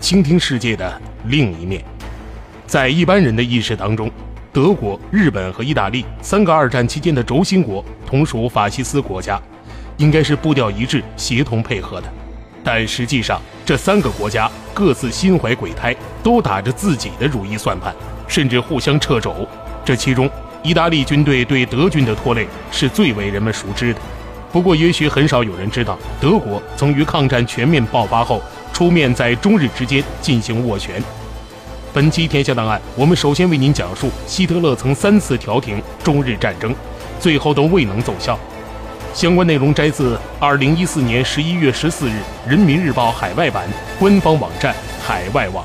[0.00, 1.84] 倾听世界的另一面。
[2.66, 4.10] 在一般人的意识当中，
[4.52, 9.40] 德国、日本和意大利三个二战期间的轴心国同属法西斯国家，
[9.98, 12.08] 应该是步调一致、协同配合的。
[12.64, 17.94] 但实际上，这三个国家各自心怀鬼胎，都打着自己的如意算盘，
[18.26, 19.46] 甚至互相掣肘。
[19.84, 20.28] 这其中，
[20.62, 24.00] 意大利军队对德军的拖累是最为人们熟知的。
[24.52, 28.42] 不过，也许很少有人知道，德国曾于抗战全面爆发后
[28.72, 31.02] 出面在中日之间进行斡旋。
[31.92, 36.74] 本期《天下档案》，我们首先为您讲述希特勒曾三次调停中日战争，
[37.18, 38.38] 最后都未能奏效。
[39.12, 42.12] 相关内容摘自二零一四年十一月十四日
[42.48, 44.72] 《人民日报》海外版官方网站
[45.04, 45.64] 海外网。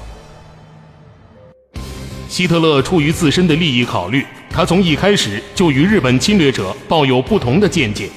[2.28, 8.10] 希特勒出于自身的利益考虑，他从一开始就与日本侵略者抱有不同的见解。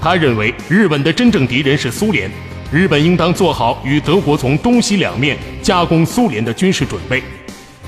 [0.00, 2.30] 他认为，日本的真正敌人是苏联，
[2.72, 7.20] 日本应当做好与德国从东西两面加攻苏联的军事准备。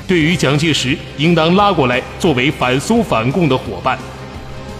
[0.08, 3.96] 对于蒋介石，应当拉过来作为反苏反共的伙伴。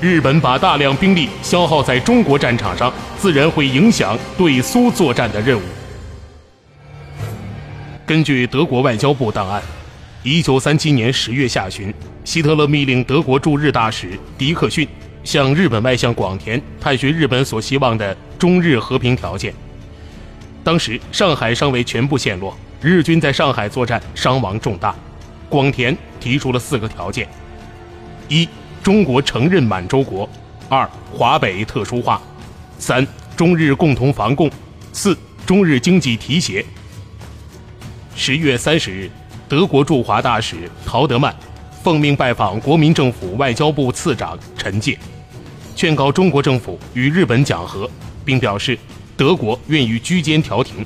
[0.00, 5.62] 日本把大量兵力消耗在中国战场上，自然会影响对苏作战的任务。
[8.04, 9.62] 根据德国外交部档案，
[10.24, 14.86] 一九三七年十月下旬，希特勒命令德国驻日大使迪克逊
[15.22, 19.54] 向日本外相广田探寻日本所希望的中日和平条件。
[20.64, 24.94] 当时上海尚未全部陷落，日军在上海作战伤亡重大，
[25.48, 27.28] 广田提出了四个条件：
[28.28, 28.48] 一。
[28.82, 30.28] 中国承认满洲国，
[30.68, 32.20] 二华北特殊化，
[32.80, 33.06] 三
[33.36, 34.50] 中日共同防共，
[34.92, 36.66] 四中日经济提携。
[38.16, 39.08] 十月三十日，
[39.48, 41.32] 德国驻华大使陶德曼
[41.80, 44.98] 奉命拜访国民政府外交部次长陈介，
[45.76, 47.88] 劝告中国政府与日本讲和，
[48.24, 48.76] 并表示
[49.22, 50.84] 德国愿意居间调停。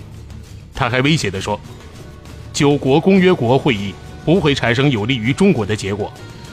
[0.74, 1.58] 他还威胁地说
[2.52, 3.94] ：“九国公约国会议
[4.26, 6.12] 不会产生有利于中国的结果。”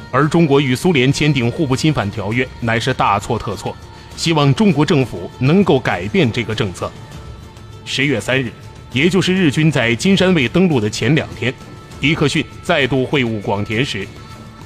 [0.10, 3.76] 而中国与苏联签订互不侵犯条约乃是大错特错，
[4.16, 6.90] 希望中国政府能够改变这个政策。
[7.84, 8.50] 十月三日，
[8.94, 11.54] 也就是日军在金山卫登陆的前两天，
[12.00, 14.08] 迪克逊再度会晤广田时，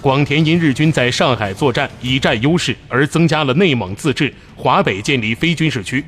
[0.01, 6.05] 广田因日军在上海作战已占优势，而增加了内蒙自治、华北建立非军事区、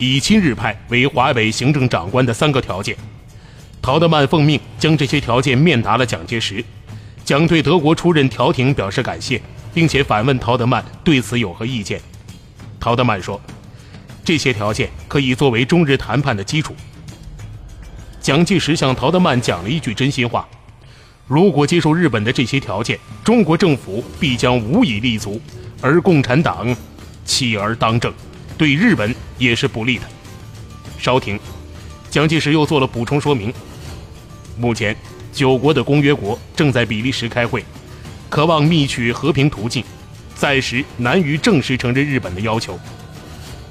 [0.00, 2.96] 以亲日派为华北行政长官的三个条件。
[3.82, 6.64] 陶德曼奉命将这些条件面达了蒋介石。
[7.22, 9.40] 蒋对德国出任调停表示感谢，
[9.74, 12.00] 并且反问陶德曼对此有何意见。
[12.80, 13.38] 陶德曼说
[14.24, 16.74] ：“这些条件可以作为中日谈判的基础。”
[18.22, 20.48] 蒋介石向陶德曼讲了一句真心话
[21.28, 25.38] ：“如果接受日本的这些条件，中国政府必将无以立足，
[25.82, 26.74] 而共产党
[27.26, 28.12] 弃而当政，
[28.60, 30.04] 对日本也是不利的。”
[31.00, 31.40] 稍停，
[32.10, 33.50] 蒋介石又做了补充说明：
[34.58, 34.94] 目前。
[35.32, 37.64] 九国的公约国正在比利时开会，
[38.28, 39.84] 渴望觅取和平途径，
[40.34, 42.76] 暂时难于正式承认日本的要求。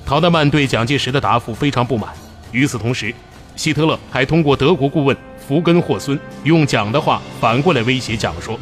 [0.05, 2.13] 陶德曼对蒋介石的答复非常不满。
[2.53, 3.13] 与此同时，
[3.57, 8.57] 希特勒还通过德国顾问福根霍孙用蒋的话反过来威胁蒋说：“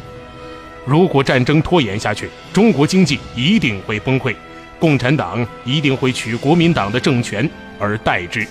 [0.84, 4.34] 如果战争拖延下去，中国经济一定会崩溃，
[4.78, 8.46] 共产党一定会取国民党的政权而代之。”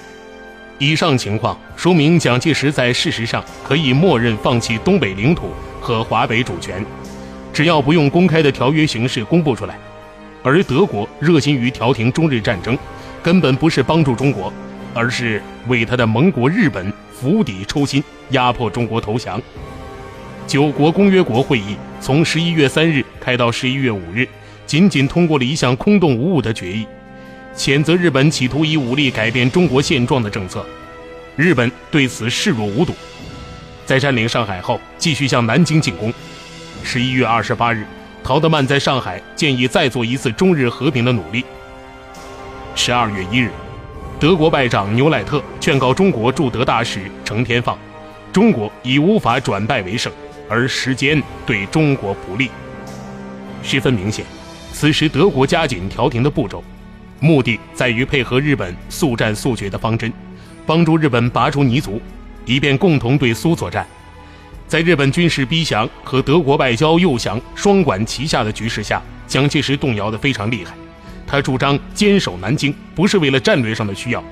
[0.80, 5.50] 以上情况说明，蒋介石在事实上可以默认放弃东北领土
[5.82, 6.86] 和华北主权，
[7.52, 9.76] 只要不用公开的条约形式公布出来。
[10.44, 12.78] 而德国热心于调停中日战争，
[13.24, 14.54] 根本不是帮助中国，
[14.94, 19.42] 而是为他的盟国日本釜底抽薪，压迫中国投降。
[20.46, 24.26] 九国公约国会议从十一月三日开到十一月五日，
[24.68, 26.86] 仅仅通过了一项空洞无物的决议。
[27.56, 30.64] 谴责日本企图以武力改变中国现状的政策，
[31.36, 32.94] 日本对此视若无睹。
[33.84, 36.14] 在占领上海后，继续向南京进攻。
[36.84, 37.88] 十一月二十八日，
[38.24, 41.44] 陶德曼在上海建议再做一次中日和平的努力。
[42.76, 43.50] 十二月一日，
[44.20, 47.76] 德国外长牛赖特劝告中国驻德大使程天放，
[48.32, 50.14] 中国已无法转败为胜，
[50.48, 52.52] 而时间对中国不利。
[53.64, 54.24] 十分明显，
[54.80, 56.64] 此时德国加紧调停的步骤。
[57.20, 60.14] 目的在于配合日本速战速决的方针，
[60.68, 62.00] 帮助日本拔出泥足，
[62.46, 63.88] 以便共同对苏作战。
[64.68, 70.76] 在日本军事逼降和德国外交诱降双管齐下的局势下，蒋介石动摇得非常厉害。
[71.26, 74.24] 他主张坚守南京，不是为了战略上的需要，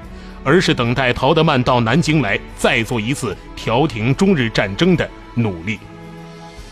[0.43, 5.79] 而是等待陶德曼到南京来，再做一次调停中日战争的努力。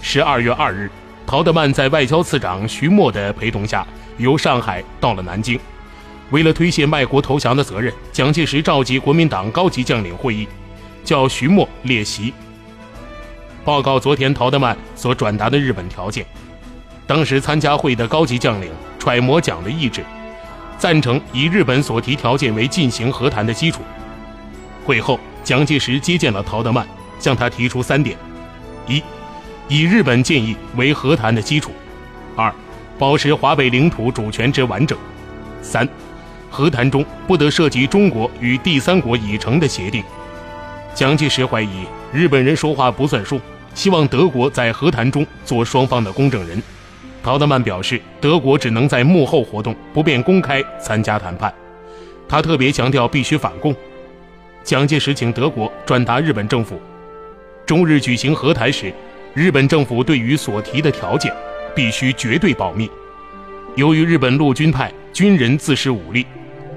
[0.03, 0.91] 十二月二日，
[1.25, 3.85] 陶德曼在外交次长徐默的陪同下，
[4.17, 5.59] 由上海到了南京。
[6.29, 10.47] 为了推卸卖国投降的责任，蒋介石召集国民党高级将领会议，
[11.03, 12.33] 叫徐默列席。
[13.63, 16.25] 报告昨天陶德曼所转达的日本条件。
[17.05, 20.03] 当时参加会的高级将领揣摩蒋的意志，
[20.77, 23.81] 赞成以日本所提条件为进行和谈的基础。
[24.85, 26.87] 会后，蒋介石接见了陶德曼，
[27.19, 28.17] 向他提出三点：
[28.87, 29.03] 一、
[29.67, 31.71] 以日本建议为和谈的基础；
[32.35, 32.53] 二、
[32.99, 34.97] 保持华北领土主权之完整；
[35.61, 35.87] 三、
[36.49, 40.03] 和谈中不得涉及中国与第三国已成的协定。
[40.93, 43.39] 蒋介石怀疑日本人说话不算数。
[43.75, 46.61] 希望德国在和谈中做双方的公证人。
[47.23, 51.51] 陶德曼表示，德国只能在幕后活动，不便公开参加谈判。
[52.29, 53.75] 他特别强调必须反共。
[54.63, 56.79] 蒋介石请德国转达日本政府，
[57.65, 58.93] 中日举行和谈时，
[59.33, 61.33] 日本政府对于所提的条件
[61.75, 62.87] 必须绝对保密。
[63.75, 66.23] 由于日本陆军派军人自恃武力，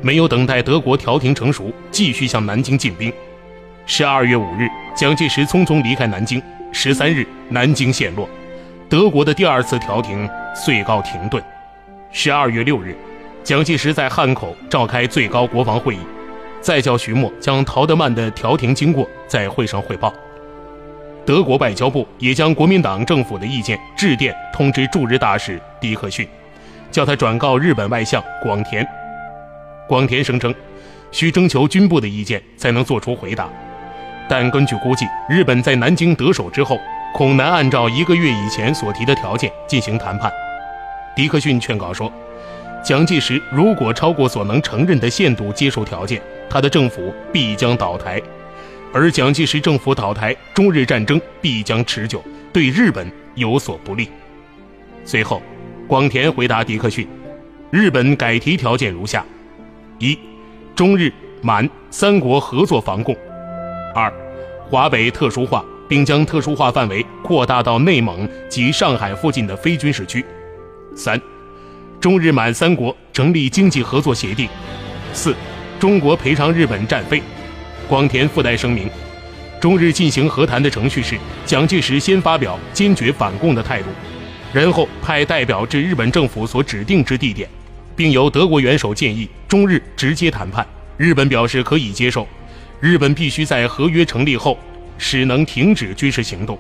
[0.01, 3.13] 没有等待德国调停成熟，继续向南京进兵。
[3.85, 4.67] 十二月五日，
[4.97, 6.43] 蒋介石匆匆离开南京。
[6.73, 8.27] 十三日，南京陷落，
[8.89, 11.43] 德国的第二次调停遂告停顿。
[12.11, 12.97] 十二月六日，
[13.45, 15.99] 蒋介石在汉口召开最高国防会议，
[16.63, 20.11] 再叫徐默将陶德曼的调停经过在会上汇报。
[21.27, 26.27] 德国外交部也将国民党政府的意见致电通知驻日大使迪克逊，
[26.93, 28.87] 叫他转告日本外相广田。
[29.89, 30.55] 广田声称，
[31.11, 33.49] 需征求军部的意见才能做出回答。
[34.29, 36.79] 但根据估计，日本在南京得手之后，
[37.13, 40.31] 恐难按照一个月以前所提的条件进行谈判。
[41.17, 42.13] 迪克逊劝告说，
[42.85, 48.21] 蒋介石如果超过所能承认的限度接受条件，他的政府必将倒台；
[48.93, 52.23] 而蒋介石政府倒台，中日战争必将持久，
[52.53, 54.09] 对日本有所不利。
[55.05, 55.43] 随后，
[55.87, 57.07] 广田回答迪克逊，
[57.71, 59.25] 日本改提条件如下：
[59.99, 60.19] 一、
[60.75, 61.13] 中日
[61.43, 63.15] 满三国合作防共。
[63.95, 64.13] 二，
[64.71, 70.25] 华北特殊化，并将特殊化范围扩大到内蒙及上海附近的非军事区。
[70.97, 71.21] 三，
[72.01, 74.49] 中日满三国成立经济合作协定。
[75.13, 75.35] 四，
[75.79, 77.23] 中国赔偿日本战费。
[77.89, 78.91] 广田附带声明，
[79.61, 83.89] 中日进行和谈的程序是：蒋介石先发表坚决反共的态度，
[84.53, 87.49] 然后派代表至日本政府所指定之地点，
[87.95, 90.67] 并由德国元首建议中日直接谈判。
[90.97, 92.27] 日本表示可以接受。
[92.81, 94.59] 日本必须在合约成立后，
[94.99, 96.59] 使能停止军事行动。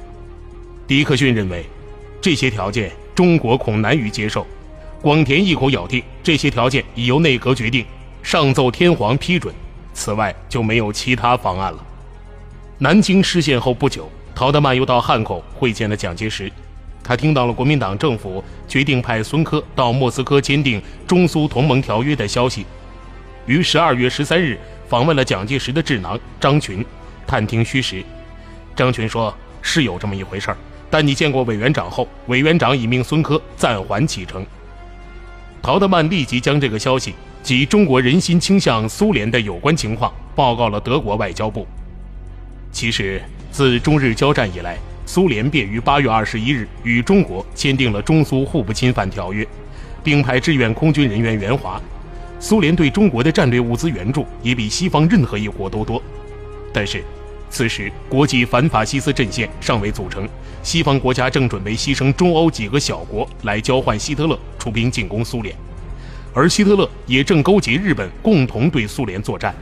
[0.87, 1.67] 迪克逊认为，
[2.20, 4.46] 这些条件中国恐难于接受。
[5.02, 7.84] 广田一口咬定，这些条件已由内阁决定，
[8.23, 9.52] 上奏天皇批准，
[9.96, 11.84] 此外就没有其他方案了。
[12.78, 16.52] 南京失陷后不久，陶德曼又到汉口会见了蒋介石。
[17.02, 22.66] 他听到了国民党政府决定派孙科到莫斯科签订中苏同盟条约的消息，
[23.46, 24.58] 于十二月十三日。
[24.88, 26.85] 访问了蒋介石的智囊张群，
[27.26, 28.04] 探听虚实。
[28.76, 30.54] 张群说：“是有这么一回事，
[30.88, 34.47] 但你见过委员长后，委员长已命孙科暂缓启程。”
[35.61, 37.14] 陶德曼立即将这个消息
[37.47, 41.65] 及中国人心倾向苏联的有关情况报告了德国外交部。
[42.73, 43.23] 其实，
[43.53, 44.76] 自中日交战以来，
[45.07, 49.47] 苏联便于八月二十一日与中国签订了中苏互不侵犯条约，
[50.03, 51.81] 并派志愿空军人员援华。
[52.41, 56.03] 苏联对中国的战略物资援助也比西方任何一国都多，
[56.73, 57.00] 但是，
[57.49, 60.29] 此时国际反法西斯阵线尚未组成，
[60.65, 65.55] 西方国家正准备牺牲中欧几个小国来交换希特勒出兵进攻苏联，
[66.37, 69.55] 而希特勒也正勾结日本共同对苏联作战。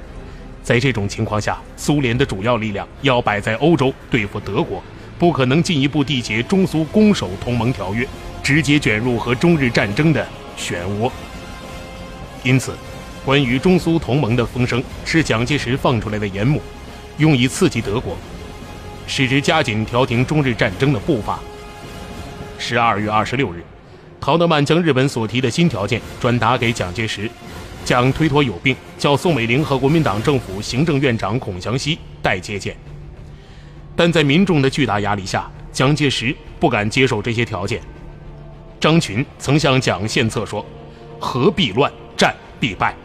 [0.61, 4.83] 在这种情况下，苏联的主要力量要摆在欧洲对付德国，
[5.17, 8.05] 不可能进一步缔结中苏攻守同盟条约，
[8.43, 10.27] 直接卷入和中日战争的
[10.59, 11.09] 漩涡。
[12.43, 12.75] 因此，
[13.25, 16.61] 关于中苏同盟的风声是蒋介石放出来的烟幕，
[17.19, 18.17] 用以刺激德国，
[19.07, 21.39] 使之加紧调停中日战争的步伐。
[22.59, 23.63] 十二月二十六日，
[24.25, 27.31] 陶德曼将日本所提的新条件转达给蒋介石，
[27.85, 32.75] 蒋推脱有病，叫宋美龄和国民党政府行政院长孔祥熙代接见。
[33.95, 37.83] 但在民众的巨大压力下，蒋介石不敢接受这些条件。
[38.81, 40.65] 张群曾向蒋献策说
[41.21, 42.97] ：“何必乱？”战必败，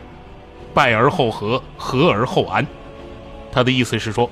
[0.73, 2.65] 败而后和，和而后安。
[3.51, 4.31] 他的意思是说，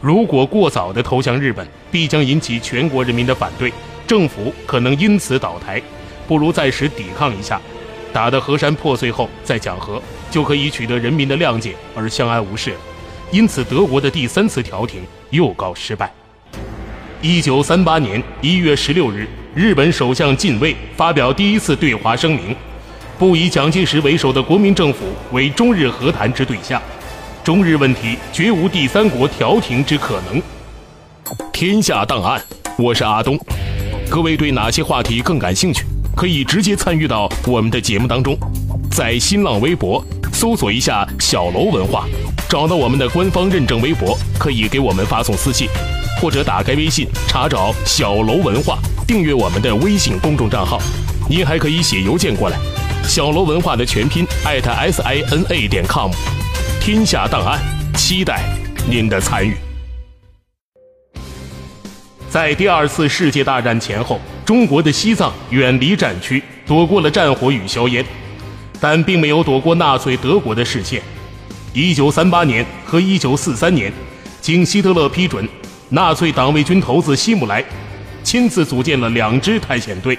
[0.00, 3.72] 如果过早的投降日本，必将引起全国人民的反对，
[4.06, 5.82] 政府可能因此倒台。
[6.28, 7.58] 不如暂时抵抗一下，
[8.12, 12.76] 打得河山破碎后再讲和，就可以取得人民的谅解而相安无事了。
[13.30, 16.12] 因此，德国的第三次调停又告失败。
[17.20, 22.54] 一九三八年一月十六日，日本首相近卫发表第一次对华声明，
[23.18, 26.80] 不以蒋介石为首的国民政府为中日和谈之对象，
[27.42, 30.42] 中日问题绝无第三国调停之可能。
[31.52, 32.40] 天下档案，
[32.78, 33.38] 我是阿东。
[34.08, 35.84] 各位对哪些话题更感兴趣？
[36.18, 38.36] 可以直接参与到我们的节目当中，
[38.90, 42.08] 在新浪微博搜索一下“小楼文化”，
[42.50, 45.68] 找到我们的官方认证微博，可以给我们发送私信，
[46.20, 50.82] 或者打开微信查找“小楼文化”，订阅我们的微信公众账号。
[51.30, 52.58] 您还可以写邮件过来
[53.06, 56.10] ，“小楼文化”的全拼艾特 s i n a 点 com。
[56.80, 57.60] 天下档案，
[57.94, 58.42] 期待
[58.90, 59.67] 您的参与。
[62.28, 64.20] 在第二次世界大战前后。
[64.44, 68.02] 中国的西藏远离战区，躲过了战火与硝烟，
[68.80, 71.02] 但并没有躲过纳粹德国的视线。
[71.74, 73.92] 一九三八年和一九四三年，
[74.40, 75.46] 经希特勒批准，
[75.90, 77.62] 纳粹党卫军头子希姆莱
[78.24, 80.18] 亲自组建了两支探险队，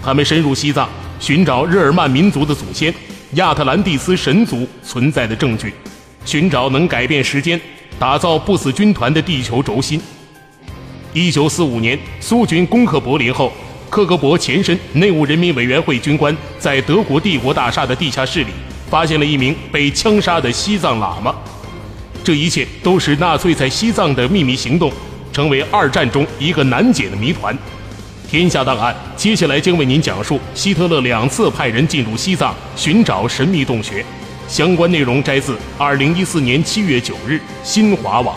[0.00, 0.88] 他们深入西藏，
[1.18, 2.94] 寻找日耳曼民族的祖先
[3.32, 5.74] 亚特兰蒂斯神族存在的证据，
[6.24, 7.60] 寻找能改变时间、
[7.98, 10.00] 打造不死军团的地球轴心。
[11.16, 13.50] 一九四五年，苏军攻克柏林后，
[13.88, 18.48] 克格勃前身内务人民委员会军官在德国帝国大厦的地下室里
[18.90, 21.34] 发现了一名被枪杀的西藏喇嘛。
[22.22, 24.92] 这一切都使纳粹在西藏的秘密行动
[25.32, 27.56] 成为二战中一个难解的谜团。
[28.28, 34.04] 天下档案接下来将为您讲述希特勒两次派人进入西藏寻找神秘洞穴。
[34.46, 38.36] 相关内容摘自二零一四年七月九日新华网。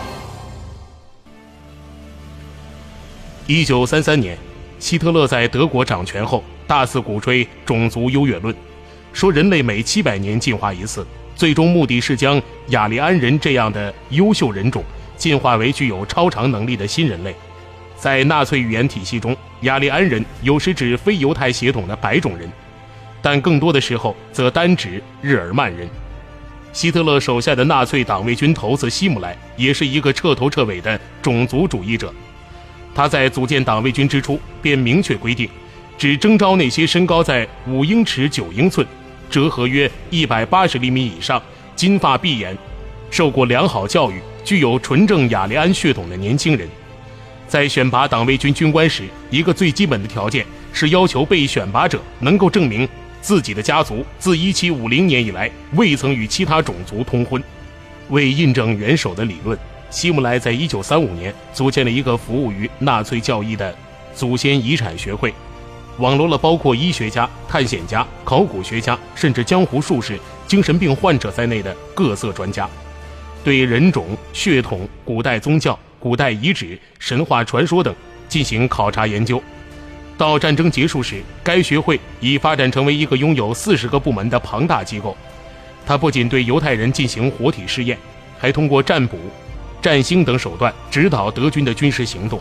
[3.50, 4.38] 一九三三年，
[4.78, 8.56] 希特勒在德国掌权后，大肆鼓吹种族优越论，
[9.12, 11.04] 说人类每七百年进化一次，
[11.36, 14.84] 最终目的是将雅利安人这样的优秀人种
[15.18, 17.34] 进化为具有超常能力的新人类。
[17.98, 22.48] 在纳粹语言体系中，雅利安人有时指非犹太血统的白种人，
[23.20, 25.90] 但更多的时候则单指日耳曼人。
[26.72, 32.14] 希特勒手下的纳粹党卫军头子希姆莱也是一个彻头彻尾的种族主义者。
[33.00, 35.50] 他在组建党卫军之初便明确规定，
[35.98, 38.86] 只征召那些身高在五英尺九英寸、
[39.30, 41.42] 折合约一百八十厘米以上、
[41.78, 42.58] 金发碧眼、
[43.10, 46.68] 受过良好教育、具有纯正雅利安血统的年轻人。
[47.48, 52.86] 在选拔党卫军军官时，一个最基本的条件是要求被选拔者能够证明
[53.22, 57.42] 自己的家族自1750年以来未曾与其他种族通婚。
[58.10, 59.58] 为印证元首的理论。
[59.90, 63.74] 希姆莱在一九三五年组建了一个服务于纳粹教义的
[64.14, 65.34] 祖先遗产学会，
[65.98, 72.70] 网罗了包括医学家、探险家、考古学家，甚至江湖术士、精神病患者在内的各色专家，
[73.44, 77.94] 对人种、血统、古代宗教、古代遗址、神话传说等
[78.28, 79.42] 进行考察研究。
[80.18, 85.16] 到战争结束时，该学会已发展成为一个拥有四十个部门的庞大机构。
[85.86, 87.98] 它不仅对犹太人进行活体试验，
[88.38, 89.18] 还通过占卜。
[89.82, 92.40] 占星等手段指导德军的军事行动。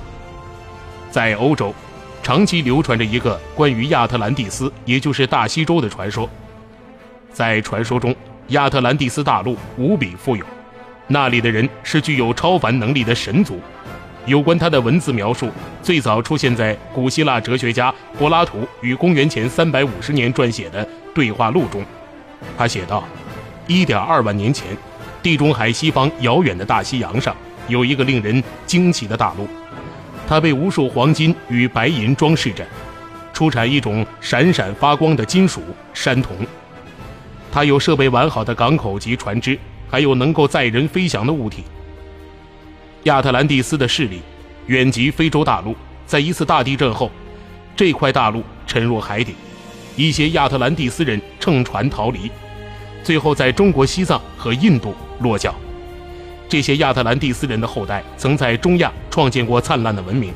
[1.11, 1.75] 在欧洲，
[2.23, 6.29] 长期流传着一个关于亚特兰蒂斯，也就是大西洲的传说。
[7.33, 8.15] 在传说中，
[8.49, 10.45] 亚特兰蒂斯大陆无比富有，
[11.07, 13.61] 那里的人是具有超凡能力的神族。
[14.27, 15.49] 有关他的文字描述，
[15.83, 21.83] 最早出现在古希腊哲学家柏拉图于公元前350年撰写的对话录中。
[22.57, 23.05] 他写道
[23.69, 24.77] ：“1.2 万年前。”
[25.29, 29.47] 地中海西方遥远的大西洋上，有一个令人惊奇的大陆，
[30.27, 32.67] 它被无数黄金与白银装饰着，
[33.35, 35.61] 出产一种闪闪发光的金属——
[35.93, 36.35] 山铜。
[37.53, 39.59] 它有设备完好的港口及船只，
[39.91, 41.63] 还有能够载人飞翔的物体。
[43.03, 44.23] 亚特兰蒂斯的势力
[44.67, 47.11] 远及非洲大陆，在一次大地震后，
[47.77, 49.35] 这块大陆沉入海底，
[49.95, 52.31] 一些亚特兰蒂斯人乘船逃离。
[53.05, 55.55] 最后，在中国西藏和印度落脚。
[56.49, 60.33] 这些亚特兰蒂斯人的后代曾在中亚创建过灿烂的文明。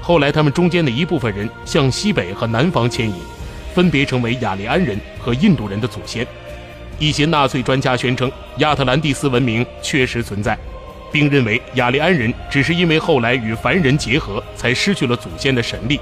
[0.00, 3.14] 后来，他们中间的一部分人向西北和南方迁移，
[3.72, 6.26] 分别成为雅利安人和印度人的祖先。
[6.98, 10.58] 一些纳粹专家宣称，亚特兰蒂斯文明确实存在，
[11.12, 16.00] 并认为雅利安人只是因为后来与凡人结合，才失去了祖先的神力。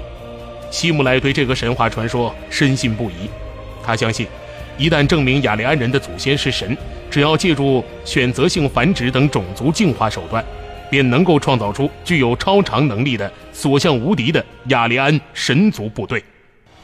[0.71, 3.29] 希姆莱对这个神话传说深信不疑，
[3.83, 4.25] 他相信。
[4.77, 6.75] 一旦证明雅利安人的祖先是神，
[7.09, 10.43] 只要借助选择性繁殖等种族进化手段，
[10.89, 16.23] 便能够创造出具有超常能力的、所向无敌的雅利安神族部队。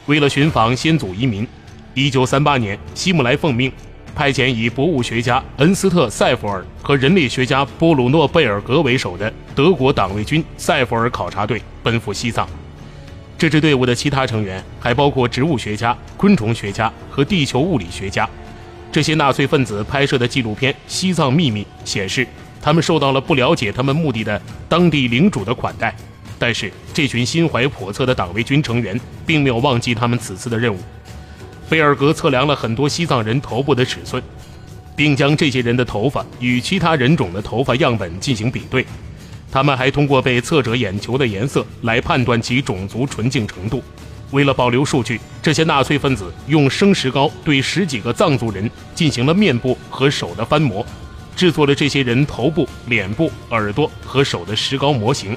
[0.06, 1.46] 为了寻访先祖遗民
[1.94, 3.72] ，1938年，希姆莱奉命
[4.14, 12.48] 派遣以博物学家恩斯特·塞弗尔和人类学家波鲁诺·贝尔格为首的德国党卫军塞弗尔考察队奔赴西藏。
[13.38, 18.28] 这支队伍的其他成员还包括植物学家、昆虫学家和地球物理学家。
[18.90, 22.26] 这些纳粹分子拍摄的纪录片《西藏秘密》显示，
[22.60, 25.94] 他们受到了不了解他们目的的当地领主的款待。
[26.36, 30.78] 但是，这群心怀叵测的党卫军成员并没有忘记他们此次的任务。
[31.68, 34.20] 贝尔格测量了很多西藏人头部的尺寸，
[34.96, 38.84] 并将这些人的头发与其他人种的头发样本进行比对。
[39.50, 43.82] 他们还通过被测者眼球的颜色来判断其种族纯净程度。
[44.30, 50.84] 为了保留数据，这些纳粹分子用生石膏对十几个藏族人进行了面部和手的翻模，
[51.34, 55.34] 制作了这些人头部、脸部、耳朵和手的石膏模型。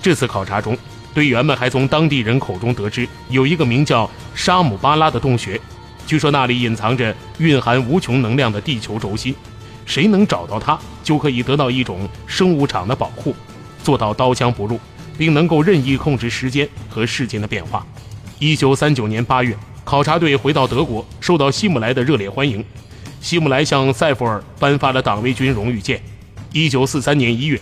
[0.00, 0.74] 这次考察中，
[1.12, 5.60] 队员们还从当地人口中得知，有一个名叫沙姆巴拉的洞穴，
[6.06, 9.34] 据说那里隐藏着蕴含无穷能量的地球轴心。
[9.86, 13.34] 谁能找到它，就可以得到一种生物场的保护，
[13.82, 14.78] 做到刀枪不入，
[15.18, 17.86] 并能够任意控制时间和事件的变化。
[18.38, 22.64] 一九三九年八月，考察队回到德国，受到希姆莱的热烈欢迎。
[23.20, 26.00] 希姆莱向塞弗尔颁发了党卫军荣誉剑。
[26.52, 27.60] 一九四三年一月，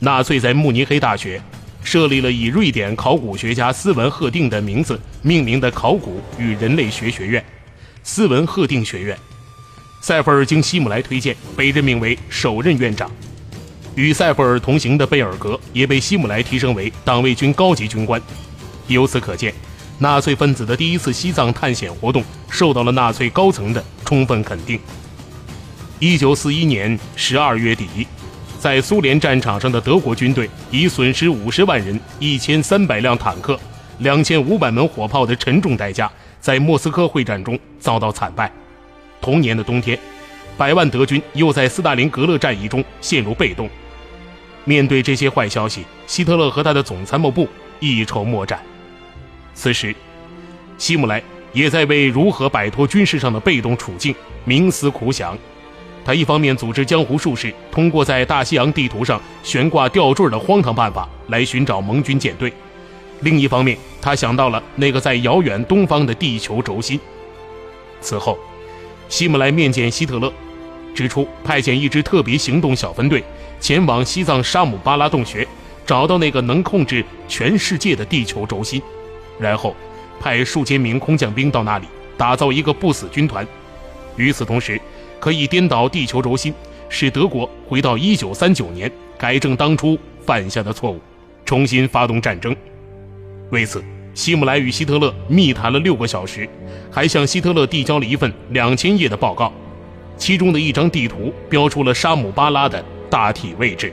[0.00, 1.40] 纳粹在慕尼黑大学
[1.84, 7.44] 设立了以瑞典考古学家斯文赫定的名字命名的考古与人类学学院——
[8.02, 9.16] 斯文赫定学院。
[10.06, 13.10] 塞弗尔经希姆莱推荐，被任命为首任院长。
[13.96, 18.22] 与塞弗尔同行的贝尔格也被希姆莱提升为党卫军高级军官。
[18.86, 19.52] 由此可见，
[19.98, 24.78] 纳粹分子的第一次西藏探险活动受到了纳粹高层的充分肯定。
[25.98, 28.06] 一九四一年十二月底，
[28.60, 33.58] 在苏联战场上的德国军队以损失五十万人、一千三百辆坦克、
[33.98, 36.08] 两千五百门火炮的沉重代价，
[36.40, 38.52] 在莫斯科会战中遭到惨败。
[39.26, 39.98] 同年的冬天，
[40.56, 43.68] 百万德军又在斯大林格勒战役中陷入被动。
[44.64, 47.48] 面对这些坏消息，希特勒和他的总参谋部
[47.80, 48.60] 一筹莫展。
[49.52, 49.92] 此时，
[50.78, 51.20] 希姆莱
[51.52, 54.14] 也在为如何摆脱军事上的被动处境
[54.46, 55.36] 冥思苦想。
[56.04, 62.52] 他一方面组织江湖术士通过在大西洋地图上悬挂吊坠的荒唐办法来寻找盟军舰队，
[63.22, 67.00] 另一方面，他想到了那个在遥远东方的地球轴心。
[68.00, 68.38] 此后。
[69.08, 70.32] 希姆莱面见希特勒，
[70.94, 73.22] 指出派遣一支特别行动小分队
[73.60, 75.46] 前往西藏沙姆巴拉洞穴，
[75.84, 78.82] 找到那个能控制全世界的地球轴心，
[79.38, 79.74] 然后
[80.20, 83.46] 派数千名空降兵到那里打造一个不死军团。
[84.16, 84.80] 与此同时，
[85.20, 86.52] 可以颠倒地球轴心，
[86.88, 91.00] 使德国回到1939年，改正当初犯下的错误，
[91.44, 92.54] 重新发动战争。
[93.50, 93.82] 为此。
[94.16, 96.48] 希姆莱与希特勒密谈了六个小时，
[96.90, 99.52] 还向希特勒递交了一份两千页的报告，
[100.16, 103.92] 其中的一张地图标出了沙姆巴拉的大体位置。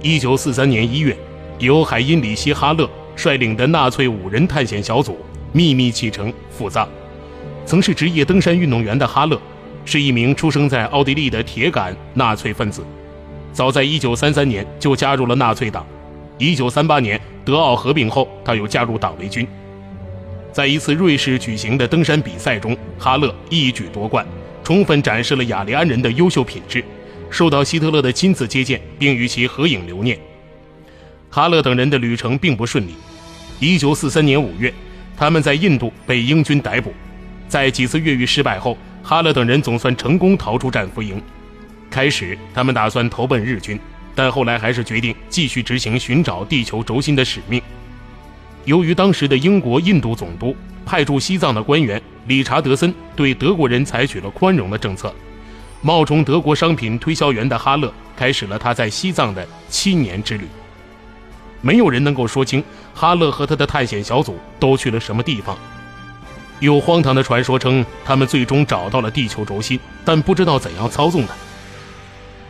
[0.00, 1.16] 一九四三年一月，
[1.58, 5.18] 由海因里希·哈勒率领的纳粹五人探险小组
[5.50, 6.88] 秘密启程赴藏。
[7.66, 9.36] 曾是职业登山运动员的哈勒，
[9.84, 12.84] 是一名出生在奥地利的铁杆纳粹分子，
[13.52, 15.84] 早在一九三三年就加入了纳粹党。
[16.38, 17.20] 一九三八年。
[17.44, 19.46] 德奥合并后，他又加入党卫军。
[20.50, 24.26] 在一次瑞士举行的登山比赛中，哈勒一举夺冠，
[24.62, 26.82] 充分展示了雅利安人的优秀品质，
[27.28, 30.18] 受到希特勒的亲自接见，并与其合影留念。
[31.28, 32.94] 哈勒等人的旅程并不顺利。
[33.60, 34.72] 1943年5月，
[35.18, 36.94] 他们在印度被英军逮捕。
[37.46, 41.20] 在几次越狱失败后，哈勒等人总算成功逃出战俘营。
[41.90, 43.78] 开始，他们打算投奔日军。
[44.14, 47.60] 但后来还是决定继续执行寻找地球轴心的使命。
[48.64, 55.14] 由于当时的英国印度总督派驻西藏的官员理查德森对德国人采取了宽容的政策，
[55.82, 60.46] 冒充德国商品推销员的哈勒开始了他在西藏的七年之旅。
[61.60, 62.62] 没有人能够说清
[62.94, 65.58] 哈勒和他的探险小组都去了什么地方。
[66.60, 71.34] 有荒唐的传说称，他们最终找到了地球轴心，但不知道怎样操纵它。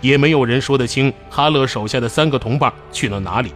[0.04, 3.50] 也没有人说得清哈勒手下的三个同伴去了哪里，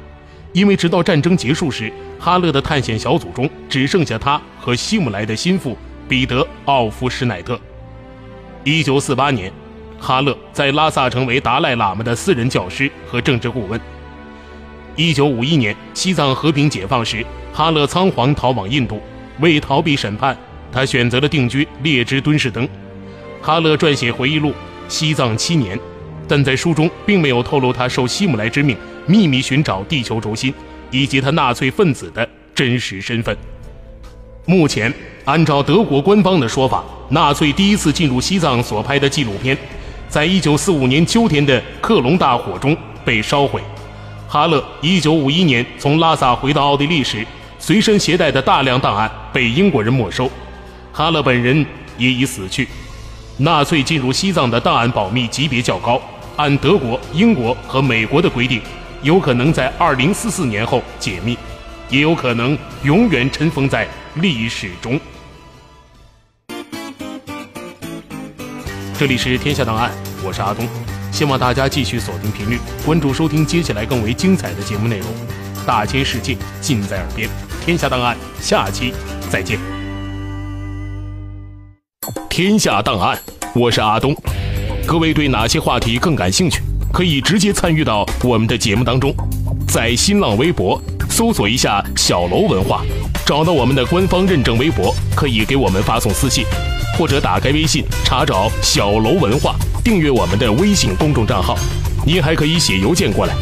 [0.54, 5.76] 因为直到战争结束时，哈勒的探险小组中只剩下他和希姆莱的心腹
[6.08, 7.61] 彼得·奥夫施奈特。
[8.64, 9.52] 一九四八年，
[10.00, 13.78] 哈勒在拉萨成为达赖喇嘛的私人教师和政治顾问。
[14.96, 19.02] 一九五一年，西藏和平解放时，哈勒仓皇逃往印度，
[19.40, 20.34] 为逃避审判，
[20.72, 22.66] 他选择了定居列支敦士登。
[23.42, 24.48] 哈勒撰写回忆录
[24.88, 25.76] 《西藏七年》。
[26.28, 30.52] 但在书中并没有透露他受希姆莱之命秘密寻找地球轴心
[30.90, 33.36] 以及他纳粹分子的真实身份。
[34.44, 34.92] 目前，
[35.24, 39.56] 按照德国官方的说法，纳粹第一次进入西藏所拍的纪录片，
[40.08, 43.60] 在一九四五年秋天的克隆大火中被烧毁。
[44.26, 47.26] 哈勒一九五一年从拉萨回到奥地利时，
[47.58, 50.30] 随身携带的大量档案被英国人没收，
[50.92, 51.64] 哈勒本人
[51.96, 52.68] 也已死去。
[53.36, 56.00] 纳粹进入西藏的档案保密级别较高。
[56.38, 58.62] 按德国、英国和美国的规定，
[59.03, 61.37] 有可能在二零四四年后解密，
[61.90, 65.01] 也有可能永远尘封在历史中。
[68.96, 69.90] 这里是天下档案，
[70.24, 70.68] 我是阿东，
[71.11, 75.09] 希望大家继续锁定频率，关注收听接下来更为精彩的节目内容。
[75.66, 77.29] 大千世界尽在耳边，
[77.66, 78.94] 天下档案，下期
[79.29, 79.59] 再见。
[82.31, 83.18] 天下档案，
[83.57, 84.14] 我是阿东。
[84.88, 86.62] 各位对哪些话题更感兴趣？
[86.90, 89.14] 可以直接参与到我们的节目当中，
[89.68, 92.83] 在新浪微博搜索一下“小楼文化”，
[93.27, 96.42] 找到我们的官方认证微博，可以给我们发送私信，
[96.96, 101.55] 或者打开微信查找“小楼文化”，订阅我们的微信公众账号。
[102.07, 103.35] 您还可以写邮件过来，“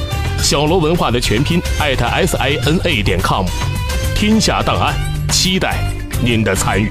[0.42, 3.46] 小楼文化”的全拼艾特 s i n a 点 com。
[4.16, 4.92] 天下档案，
[5.30, 5.78] 期待
[6.24, 6.90] 您的参与。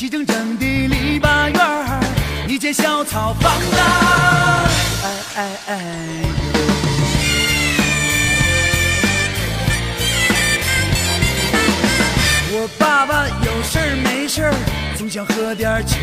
[0.00, 2.00] 齐整整的篱笆院儿，
[2.48, 4.64] 一间小草房啊，
[5.04, 5.76] 哎哎哎！
[12.50, 14.54] 我爸爸有事儿没事儿，
[14.96, 15.98] 总想喝点酒。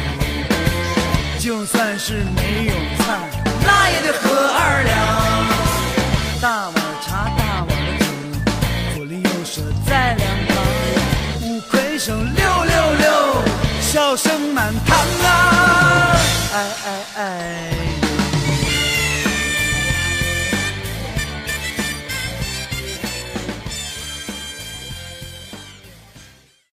[1.39, 3.17] 就算是没有菜，
[3.65, 4.95] 那也得喝二两。
[6.39, 8.05] 大碗茶，大碗的酒，
[8.93, 10.55] 左邻右舍在两旁。
[11.41, 12.23] 五魁首六
[12.63, 13.26] 六六，
[13.97, 16.15] 笑声满堂啊！
[16.53, 17.96] 哎哎哎！